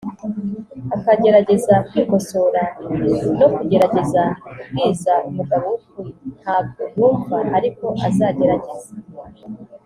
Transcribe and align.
akagerageza 0.95 1.75
kwikosora 1.87 2.63
no 3.39 3.47
kugerageza 3.55 4.23
kubwiza 4.53 5.13
umugabo 5.27 5.65
we 5.71 5.75
ukuri 5.81 6.11
(ntabwo 6.41 6.81
yumva 6.95 7.37
ariko 7.57 7.85
azagerageze) 8.07 8.91